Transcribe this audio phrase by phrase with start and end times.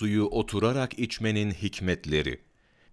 [0.00, 2.40] suyu oturarak içmenin hikmetleri.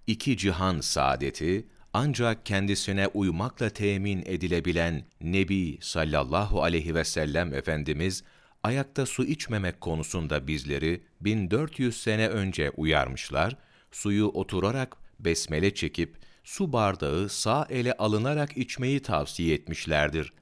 [0.07, 8.23] İki cihan saadeti, ancak kendisine uymakla temin edilebilen Nebi sallallahu aleyhi ve sellem Efendimiz,
[8.63, 13.57] ayakta su içmemek konusunda bizleri 1400 sene önce uyarmışlar,
[13.91, 20.33] suyu oturarak besmele çekip, su bardağı sağ ele alınarak içmeyi tavsiye etmişlerdir.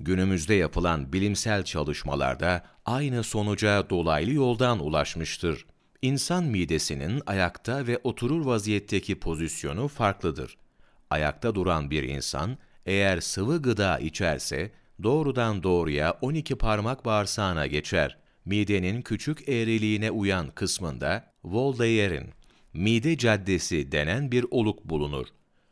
[0.00, 5.66] Günümüzde yapılan bilimsel çalışmalarda aynı sonuca dolaylı yoldan ulaşmıştır.
[6.02, 10.58] İnsan midesinin ayakta ve oturur vaziyetteki pozisyonu farklıdır.
[11.10, 14.70] Ayakta duran bir insan eğer sıvı gıda içerse
[15.02, 18.18] doğrudan doğruya 12 parmak bağırsağına geçer.
[18.44, 22.30] Midenin küçük eğriliğine uyan kısmında Voldeyer'in
[22.74, 25.26] mide caddesi denen bir oluk bulunur.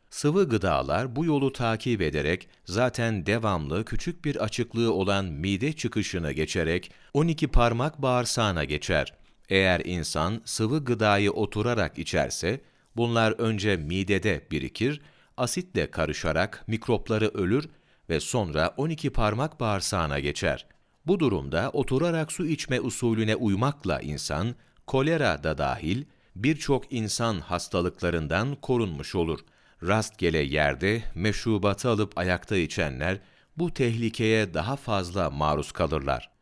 [0.09, 6.91] Sıvı gıdalar bu yolu takip ederek zaten devamlı küçük bir açıklığı olan mide çıkışını geçerek
[7.13, 9.13] 12 parmak bağırsağına geçer.
[9.49, 12.61] Eğer insan sıvı gıdayı oturarak içerse
[12.95, 15.01] bunlar önce midede birikir,
[15.37, 17.69] asitle karışarak mikropları ölür
[18.09, 20.65] ve sonra 12 parmak bağırsağına geçer.
[21.05, 24.55] Bu durumda oturarak su içme usulüne uymakla insan
[24.87, 26.03] kolera da dahil
[26.35, 29.39] birçok insan hastalıklarından korunmuş olur.
[29.83, 33.19] Rastgele yerde meşrubatı alıp ayakta içenler
[33.57, 36.36] bu tehlikeye daha fazla maruz kalırlar.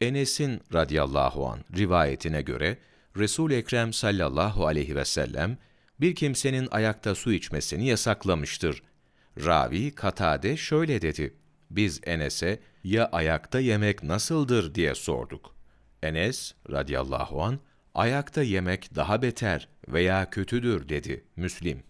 [0.00, 2.78] Enes'in radıyallahu an rivayetine göre
[3.16, 5.58] Resul Ekrem sallallahu aleyhi ve sellem
[6.00, 8.82] bir kimsenin ayakta su içmesini yasaklamıştır.
[9.44, 11.34] Ravi Katade şöyle dedi:
[11.70, 15.54] Biz Enes'e ya ayakta yemek nasıldır diye sorduk.
[16.02, 17.58] Enes radıyallahu an
[17.94, 21.82] ayakta yemek daha beter veya kötüdür dedi Müslim.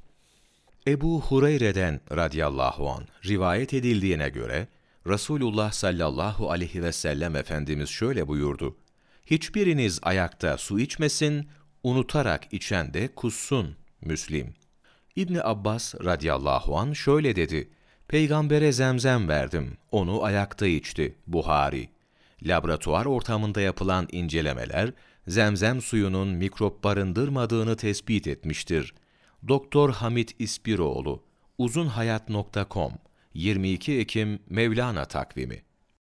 [0.87, 4.69] Ebu Hureyre'den radıyallahu an rivayet edildiğine göre
[5.09, 8.77] Resulullah sallallahu aleyhi ve sellem Efendimiz şöyle buyurdu.
[9.27, 11.49] Hiçbiriniz ayakta su içmesin,
[11.83, 13.77] unutarak içen de kussun.
[14.01, 14.55] Müslim.
[15.17, 17.71] İbni Abbas radıyallahu an şöyle dedi.
[18.09, 21.19] Peygambere zemzem verdim, onu ayakta içti.
[21.27, 21.89] Buhari.
[22.43, 24.93] Laboratuvar ortamında yapılan incelemeler,
[25.27, 28.95] zemzem suyunun mikrop barındırmadığını tespit etmiştir.
[29.49, 31.23] Doktor Hamit İspiroğlu,
[31.59, 32.93] uzunhayat.com,
[33.39, 35.63] 22 Ekim Mevlana takvimi